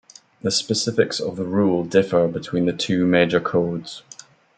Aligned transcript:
The 0.41 0.49
specifics 0.49 1.19
of 1.19 1.35
the 1.35 1.43
rule 1.43 1.83
differ 1.83 2.27
between 2.27 2.65
the 2.65 2.73
two 2.73 3.05
major 3.05 3.39
codes. 3.39 4.01